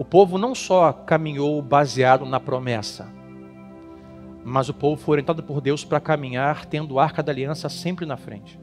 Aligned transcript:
o 0.00 0.04
povo 0.04 0.38
não 0.38 0.54
só 0.54 0.94
caminhou 0.94 1.60
baseado 1.60 2.24
na 2.24 2.40
promessa, 2.40 3.06
mas 4.42 4.70
o 4.70 4.72
povo 4.72 4.98
foi 4.98 5.12
orientado 5.16 5.42
por 5.42 5.60
Deus 5.60 5.84
para 5.84 6.00
caminhar 6.00 6.64
tendo 6.64 6.98
a 6.98 7.04
arca 7.04 7.22
da 7.22 7.30
aliança 7.30 7.68
sempre 7.68 8.06
na 8.06 8.16
frente. 8.16 8.58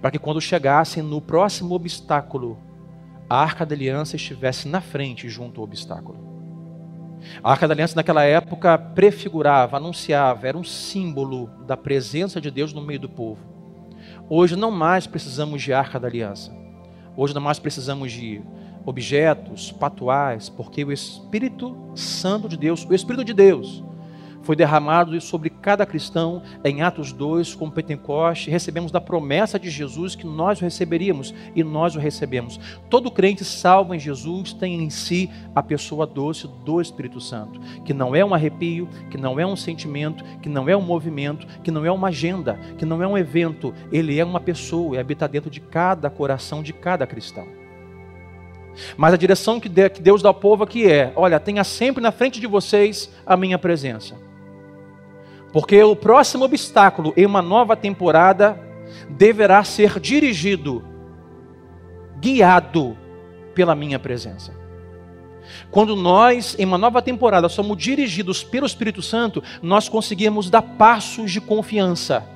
Para 0.00 0.10
que 0.10 0.18
quando 0.18 0.40
chegassem 0.40 1.02
no 1.02 1.20
próximo 1.20 1.74
obstáculo, 1.74 2.56
a 3.28 3.42
arca 3.42 3.66
da 3.66 3.74
aliança 3.74 4.16
estivesse 4.16 4.68
na 4.68 4.80
frente 4.80 5.28
junto 5.28 5.60
ao 5.60 5.64
obstáculo. 5.64 6.16
A 7.44 7.50
arca 7.50 7.68
da 7.68 7.74
aliança 7.74 7.94
naquela 7.94 8.24
época 8.24 8.78
prefigurava, 8.78 9.76
anunciava, 9.76 10.48
era 10.48 10.56
um 10.56 10.64
símbolo 10.64 11.50
da 11.66 11.76
presença 11.76 12.40
de 12.40 12.50
Deus 12.50 12.72
no 12.72 12.80
meio 12.80 13.00
do 13.00 13.08
povo. 13.10 13.42
Hoje 14.30 14.56
não 14.56 14.70
mais 14.70 15.06
precisamos 15.06 15.60
de 15.60 15.74
arca 15.74 16.00
da 16.00 16.08
aliança. 16.08 16.50
Hoje 17.14 17.34
não 17.34 17.42
mais 17.42 17.58
precisamos 17.58 18.12
de 18.12 18.40
objetos, 18.84 19.72
patuais, 19.72 20.48
porque 20.48 20.84
o 20.84 20.92
Espírito 20.92 21.76
Santo 21.94 22.48
de 22.48 22.56
Deus, 22.56 22.84
o 22.84 22.94
Espírito 22.94 23.24
de 23.24 23.32
Deus, 23.32 23.82
foi 24.42 24.56
derramado 24.56 25.18
sobre 25.20 25.48
cada 25.48 25.86
cristão 25.86 26.42
em 26.64 26.82
Atos 26.82 27.12
2, 27.12 27.54
com 27.54 27.70
Pentecoste, 27.70 28.50
recebemos 28.50 28.90
da 28.90 29.00
promessa 29.00 29.58
de 29.58 29.70
Jesus 29.70 30.14
que 30.14 30.26
nós 30.26 30.60
o 30.60 30.64
receberíamos 30.64 31.32
e 31.54 31.62
nós 31.62 31.94
o 31.94 32.00
recebemos. 32.00 32.58
Todo 32.90 33.10
crente 33.10 33.44
salvo 33.44 33.94
em 33.94 34.00
Jesus 34.00 34.52
tem 34.52 34.82
em 34.82 34.90
si 34.90 35.30
a 35.54 35.62
pessoa 35.62 36.06
doce 36.06 36.48
do 36.64 36.80
Espírito 36.80 37.20
Santo, 37.20 37.60
que 37.84 37.94
não 37.94 38.14
é 38.14 38.24
um 38.24 38.34
arrepio, 38.34 38.88
que 39.10 39.16
não 39.16 39.38
é 39.38 39.46
um 39.46 39.56
sentimento, 39.56 40.24
que 40.40 40.48
não 40.48 40.68
é 40.68 40.76
um 40.76 40.82
movimento, 40.82 41.46
que 41.62 41.70
não 41.70 41.84
é 41.84 41.92
uma 41.92 42.08
agenda, 42.08 42.58
que 42.76 42.84
não 42.84 43.02
é 43.02 43.06
um 43.06 43.16
evento, 43.16 43.72
ele 43.92 44.18
é 44.18 44.24
uma 44.24 44.40
pessoa 44.40 44.96
e 44.96 44.98
habita 44.98 45.28
dentro 45.28 45.50
de 45.50 45.60
cada 45.60 46.10
coração 46.10 46.62
de 46.62 46.72
cada 46.72 47.06
cristão. 47.06 47.61
Mas 48.96 49.14
a 49.14 49.16
direção 49.16 49.60
que 49.60 49.68
Deus 49.68 50.22
dá 50.22 50.28
ao 50.28 50.34
povo 50.34 50.64
aqui 50.64 50.90
é: 50.90 51.12
olha, 51.16 51.40
tenha 51.40 51.64
sempre 51.64 52.02
na 52.02 52.12
frente 52.12 52.40
de 52.40 52.46
vocês 52.46 53.10
a 53.26 53.36
minha 53.36 53.58
presença. 53.58 54.16
Porque 55.52 55.82
o 55.82 55.94
próximo 55.94 56.44
obstáculo 56.44 57.12
em 57.16 57.26
uma 57.26 57.42
nova 57.42 57.76
temporada 57.76 58.58
deverá 59.08 59.62
ser 59.64 60.00
dirigido, 60.00 60.82
guiado 62.18 62.96
pela 63.54 63.74
minha 63.74 63.98
presença. 63.98 64.54
Quando 65.70 65.94
nós, 65.94 66.56
em 66.58 66.64
uma 66.64 66.78
nova 66.78 67.02
temporada, 67.02 67.48
somos 67.48 67.76
dirigidos 67.76 68.42
pelo 68.42 68.66
Espírito 68.66 69.02
Santo, 69.02 69.42
nós 69.60 69.88
conseguimos 69.88 70.48
dar 70.48 70.62
passos 70.62 71.30
de 71.30 71.40
confiança 71.40 72.26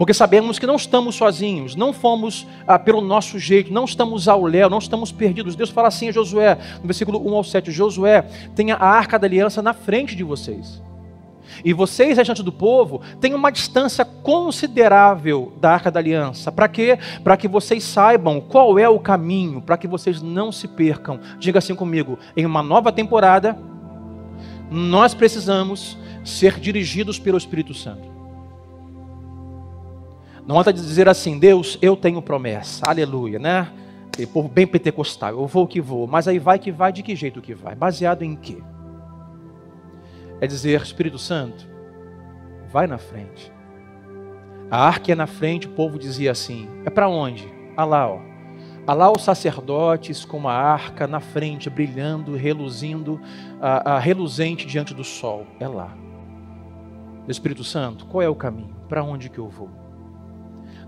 porque 0.00 0.14
sabemos 0.14 0.58
que 0.58 0.66
não 0.66 0.76
estamos 0.76 1.14
sozinhos, 1.14 1.76
não 1.76 1.92
fomos 1.92 2.46
ah, 2.66 2.78
pelo 2.78 3.02
nosso 3.02 3.38
jeito, 3.38 3.70
não 3.70 3.84
estamos 3.84 4.28
ao 4.28 4.46
léu, 4.46 4.70
não 4.70 4.78
estamos 4.78 5.12
perdidos. 5.12 5.54
Deus 5.54 5.68
fala 5.68 5.88
assim 5.88 6.08
a 6.08 6.12
Josué, 6.12 6.56
no 6.80 6.86
versículo 6.86 7.22
1 7.22 7.34
ao 7.34 7.44
7, 7.44 7.70
Josué, 7.70 8.22
tenha 8.56 8.76
a 8.76 8.86
arca 8.86 9.18
da 9.18 9.26
aliança 9.26 9.60
na 9.60 9.74
frente 9.74 10.16
de 10.16 10.24
vocês. 10.24 10.82
E 11.62 11.74
vocês, 11.74 12.16
restante 12.16 12.42
do 12.42 12.50
povo, 12.50 13.02
têm 13.20 13.34
uma 13.34 13.50
distância 13.50 14.02
considerável 14.02 15.52
da 15.60 15.72
arca 15.72 15.90
da 15.90 16.00
aliança. 16.00 16.50
Para 16.50 16.66
quê? 16.66 16.98
Para 17.22 17.36
que 17.36 17.46
vocês 17.46 17.84
saibam 17.84 18.40
qual 18.40 18.78
é 18.78 18.88
o 18.88 18.98
caminho, 18.98 19.60
para 19.60 19.76
que 19.76 19.86
vocês 19.86 20.22
não 20.22 20.50
se 20.50 20.66
percam. 20.66 21.20
Diga 21.38 21.58
assim 21.58 21.74
comigo: 21.74 22.18
em 22.34 22.46
uma 22.46 22.62
nova 22.62 22.90
temporada, 22.90 23.54
nós 24.70 25.12
precisamos 25.12 25.98
ser 26.24 26.58
dirigidos 26.58 27.18
pelo 27.18 27.36
Espírito 27.36 27.74
Santo. 27.74 28.19
Não 30.50 30.60
de 30.64 30.72
dizer 30.72 31.08
assim, 31.08 31.38
Deus, 31.38 31.78
eu 31.80 31.94
tenho 31.96 32.20
promessa, 32.20 32.84
aleluia, 32.84 33.38
né? 33.38 33.70
E 34.18 34.26
povo 34.26 34.48
bem 34.48 34.66
pentecostal, 34.66 35.30
eu 35.30 35.46
vou 35.46 35.64
que 35.64 35.80
vou, 35.80 36.08
mas 36.08 36.26
aí 36.26 36.40
vai 36.40 36.58
que 36.58 36.72
vai, 36.72 36.92
de 36.92 37.04
que 37.04 37.14
jeito 37.14 37.40
que 37.40 37.54
vai? 37.54 37.76
Baseado 37.76 38.24
em 38.24 38.34
quê? 38.34 38.60
É 40.40 40.48
dizer, 40.48 40.82
Espírito 40.82 41.18
Santo, 41.18 41.68
vai 42.68 42.88
na 42.88 42.98
frente. 42.98 43.52
A 44.68 44.84
arca 44.84 45.12
é 45.12 45.14
na 45.14 45.28
frente, 45.28 45.68
o 45.68 45.70
povo 45.70 46.00
dizia 46.00 46.32
assim, 46.32 46.68
é 46.84 46.90
para 46.90 47.08
onde? 47.08 47.48
Ah 47.76 47.84
lá, 47.84 48.08
ó. 48.08 48.18
Ah 48.88 48.94
lá 48.94 49.08
os 49.08 49.22
sacerdotes 49.22 50.24
com 50.24 50.36
uma 50.36 50.52
arca 50.52 51.06
na 51.06 51.20
frente, 51.20 51.70
brilhando, 51.70 52.34
reluzindo, 52.34 53.20
a, 53.60 53.92
a 53.92 53.98
reluzente 54.00 54.66
diante 54.66 54.92
do 54.94 55.04
sol. 55.04 55.46
É 55.60 55.68
lá. 55.68 55.96
Espírito 57.28 57.62
Santo, 57.62 58.04
qual 58.06 58.20
é 58.20 58.28
o 58.28 58.34
caminho? 58.34 58.74
Para 58.88 59.04
onde 59.04 59.28
que 59.28 59.38
eu 59.38 59.48
vou? 59.48 59.89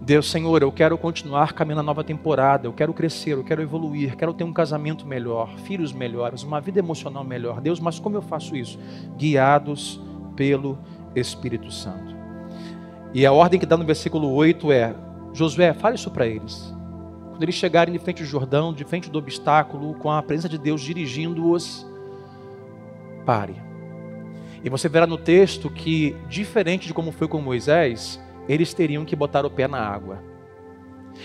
Deus, 0.04 0.28
Senhor, 0.28 0.60
eu 0.62 0.72
quero 0.72 0.98
continuar 0.98 1.52
caminhando 1.52 1.78
a 1.78 1.84
nova 1.84 2.02
temporada, 2.02 2.66
eu 2.66 2.72
quero 2.72 2.92
crescer, 2.92 3.34
eu 3.34 3.44
quero 3.44 3.62
evoluir, 3.62 4.16
quero 4.16 4.34
ter 4.34 4.42
um 4.42 4.52
casamento 4.52 5.06
melhor, 5.06 5.56
filhos 5.58 5.92
melhores, 5.92 6.42
uma 6.42 6.60
vida 6.60 6.80
emocional 6.80 7.22
melhor. 7.22 7.60
Deus, 7.60 7.78
mas 7.78 8.00
como 8.00 8.16
eu 8.16 8.22
faço 8.22 8.56
isso? 8.56 8.80
Guiados 9.16 10.00
pelo 10.34 10.76
Espírito 11.14 11.70
Santo. 11.70 12.16
E 13.14 13.24
a 13.24 13.30
ordem 13.30 13.60
que 13.60 13.66
dá 13.66 13.76
no 13.76 13.84
versículo 13.84 14.28
8 14.32 14.72
é: 14.72 14.92
Josué, 15.32 15.72
fale 15.72 15.94
isso 15.94 16.10
para 16.10 16.26
eles. 16.26 16.74
Quando 17.30 17.44
eles 17.44 17.54
chegarem 17.54 17.92
de 17.92 18.00
frente 18.00 18.24
do 18.24 18.28
Jordão, 18.28 18.74
de 18.74 18.84
frente 18.84 19.08
do 19.08 19.20
obstáculo, 19.20 19.94
com 19.94 20.10
a 20.10 20.20
presença 20.20 20.48
de 20.48 20.58
Deus 20.58 20.80
dirigindo-os, 20.82 21.86
pare. 23.24 23.54
E 24.64 24.68
você 24.68 24.88
verá 24.88 25.06
no 25.06 25.16
texto 25.16 25.70
que, 25.70 26.16
diferente 26.28 26.88
de 26.88 26.94
como 26.94 27.12
foi 27.12 27.28
com 27.28 27.40
Moisés, 27.40 28.20
eles 28.48 28.74
teriam 28.74 29.04
que 29.04 29.16
botar 29.16 29.44
o 29.44 29.50
pé 29.50 29.68
na 29.68 29.78
água. 29.78 30.22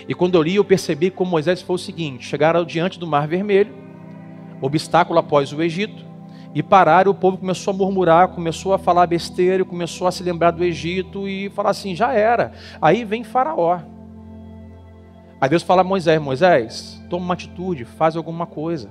E 0.07 0.13
quando 0.13 0.35
eu 0.35 0.43
li, 0.43 0.55
eu 0.55 0.65
percebi 0.65 1.09
como 1.09 1.31
Moisés 1.31 1.61
foi 1.61 1.75
o 1.75 1.79
seguinte: 1.79 2.25
chegaram 2.25 2.65
diante 2.65 2.99
do 2.99 3.07
Mar 3.07 3.27
Vermelho, 3.27 3.73
obstáculo 4.61 5.19
após 5.19 5.53
o 5.53 5.61
Egito, 5.61 6.05
e 6.53 6.61
pararam. 6.61 7.11
O 7.11 7.15
povo 7.15 7.37
começou 7.37 7.73
a 7.73 7.77
murmurar, 7.77 8.27
começou 8.29 8.73
a 8.73 8.77
falar 8.77 9.07
besteira, 9.07 9.63
começou 9.63 10.07
a 10.07 10.11
se 10.11 10.23
lembrar 10.23 10.51
do 10.51 10.63
Egito 10.63 11.27
e 11.27 11.49
falar 11.49 11.71
assim: 11.71 11.95
já 11.95 12.13
era. 12.13 12.53
Aí 12.81 13.03
vem 13.03 13.23
Faraó. 13.23 13.79
Aí 15.39 15.49
Deus 15.49 15.63
fala 15.63 15.81
a 15.81 15.85
Moisés: 15.85 16.21
Moisés, 16.21 17.03
toma 17.09 17.25
uma 17.25 17.33
atitude, 17.33 17.85
faz 17.85 18.15
alguma 18.15 18.45
coisa. 18.45 18.89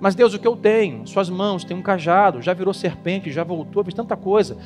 Mas 0.00 0.14
Deus, 0.14 0.34
o 0.34 0.38
que 0.38 0.46
eu 0.46 0.56
tenho? 0.56 1.06
Suas 1.06 1.30
mãos, 1.30 1.64
tem 1.64 1.76
um 1.76 1.82
cajado, 1.82 2.42
já 2.42 2.52
virou 2.52 2.74
serpente, 2.74 3.30
já 3.30 3.44
voltou, 3.44 3.82
fez 3.82 3.94
tanta 3.94 4.16
coisa. 4.16 4.56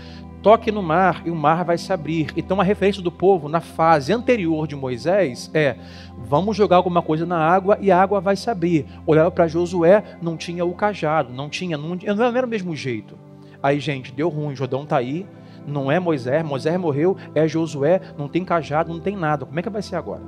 Toque 0.42 0.72
no 0.72 0.82
mar 0.82 1.22
e 1.24 1.30
o 1.30 1.36
mar 1.36 1.64
vai 1.64 1.76
se 1.78 1.92
abrir. 1.92 2.32
Então 2.36 2.60
a 2.60 2.64
referência 2.64 3.02
do 3.02 3.12
povo 3.12 3.48
na 3.48 3.60
fase 3.60 4.12
anterior 4.12 4.66
de 4.66 4.74
Moisés 4.74 5.50
é: 5.52 5.76
vamos 6.16 6.56
jogar 6.56 6.76
alguma 6.76 7.02
coisa 7.02 7.26
na 7.26 7.38
água 7.38 7.78
e 7.80 7.90
a 7.90 8.00
água 8.00 8.20
vai 8.20 8.36
se 8.36 8.48
abrir. 8.48 8.86
Olharam 9.06 9.30
para 9.30 9.46
Josué, 9.46 10.02
não 10.22 10.36
tinha 10.36 10.64
o 10.64 10.74
cajado, 10.74 11.32
não 11.32 11.48
tinha, 11.48 11.76
não, 11.76 11.94
não 11.94 12.24
era 12.24 12.46
o 12.46 12.50
mesmo 12.50 12.74
jeito. 12.74 13.16
Aí, 13.62 13.80
gente, 13.80 14.12
deu 14.12 14.28
ruim, 14.28 14.54
Jordão 14.54 14.84
está 14.84 14.96
aí, 14.96 15.26
não 15.66 15.90
é 15.90 15.98
Moisés, 15.98 16.44
Moisés 16.44 16.78
morreu, 16.78 17.16
é 17.34 17.46
Josué, 17.46 18.00
não 18.16 18.28
tem 18.28 18.44
cajado, 18.44 18.92
não 18.92 19.00
tem 19.00 19.16
nada. 19.16 19.44
Como 19.44 19.58
é 19.58 19.62
que 19.62 19.68
vai 19.68 19.82
ser 19.82 19.96
agora? 19.96 20.22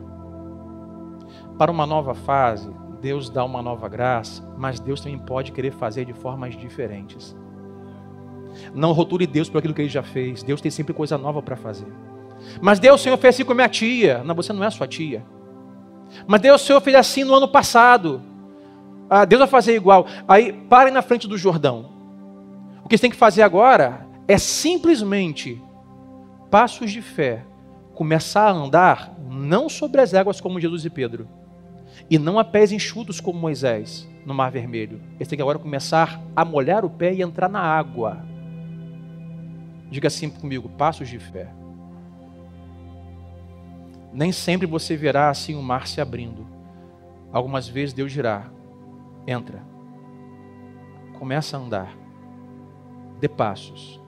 Para 1.56 1.70
uma 1.70 1.86
nova 1.86 2.14
fase, 2.14 2.70
Deus 3.00 3.30
dá 3.30 3.44
uma 3.44 3.62
nova 3.62 3.88
graça, 3.88 4.42
mas 4.58 4.78
Deus 4.78 5.00
também 5.00 5.18
pode 5.18 5.52
querer 5.52 5.72
fazer 5.72 6.04
de 6.04 6.12
formas 6.12 6.54
diferentes. 6.54 7.34
Não 8.74 8.92
rotule 8.92 9.26
Deus 9.26 9.48
por 9.48 9.58
aquilo 9.58 9.72
que 9.72 9.80
ele 9.80 9.88
já 9.88 10.02
fez. 10.02 10.42
Deus 10.42 10.60
tem 10.60 10.70
sempre 10.70 10.92
coisa 10.92 11.16
nova 11.16 11.40
para 11.40 11.56
fazer. 11.56 11.86
Mas 12.60 12.78
Deus, 12.78 13.00
Senhor 13.00 13.16
fez 13.16 13.34
assim 13.34 13.44
com 13.44 13.54
minha 13.54 13.68
tia. 13.68 14.22
Não, 14.24 14.34
você 14.34 14.52
não 14.52 14.62
é 14.62 14.70
sua 14.70 14.86
tia. 14.86 15.24
Mas 16.26 16.40
Deus, 16.40 16.60
Senhor 16.60 16.80
fez 16.80 16.96
assim 16.96 17.24
no 17.24 17.34
ano 17.34 17.48
passado. 17.48 18.20
Ah, 19.08 19.24
Deus 19.24 19.40
vai 19.40 19.48
fazer 19.48 19.74
igual. 19.74 20.06
Aí, 20.28 20.52
parem 20.52 20.92
na 20.92 21.00
frente 21.00 21.26
do 21.26 21.38
Jordão. 21.38 21.90
O 22.84 22.88
que 22.88 22.96
você 22.96 23.02
tem 23.02 23.10
que 23.10 23.16
fazer 23.16 23.42
agora 23.42 24.06
é 24.28 24.36
simplesmente 24.36 25.62
passos 26.50 26.90
de 26.90 27.00
fé. 27.00 27.44
Começar 27.94 28.48
a 28.48 28.52
andar 28.52 29.14
não 29.30 29.68
sobre 29.68 30.00
as 30.00 30.12
águas 30.12 30.40
como 30.40 30.60
Jesus 30.60 30.84
e 30.84 30.90
Pedro 30.90 31.40
e 32.08 32.18
não 32.18 32.38
a 32.38 32.44
pés 32.44 32.72
enxutos 32.72 33.20
como 33.20 33.38
Moisés 33.38 34.08
no 34.24 34.34
Mar 34.34 34.50
Vermelho. 34.50 35.00
Eles 35.16 35.28
têm 35.28 35.36
que 35.36 35.42
agora 35.42 35.58
começar 35.58 36.20
a 36.34 36.44
molhar 36.44 36.84
o 36.84 36.90
pé 36.90 37.12
e 37.12 37.22
entrar 37.22 37.48
na 37.48 37.60
água. 37.60 38.24
Diga 39.90 40.08
assim 40.08 40.28
comigo: 40.28 40.68
passos 40.68 41.08
de 41.08 41.18
fé. 41.18 41.52
Nem 44.12 44.32
sempre 44.32 44.66
você 44.66 44.96
verá 44.96 45.30
assim 45.30 45.54
o 45.54 45.62
mar 45.62 45.86
se 45.86 46.00
abrindo. 46.00 46.46
Algumas 47.32 47.68
vezes 47.68 47.92
Deus 47.92 48.12
dirá: 48.12 48.50
entra, 49.26 49.62
começa 51.18 51.56
a 51.56 51.60
andar, 51.60 51.96
dê 53.20 53.28
passos, 53.28 53.99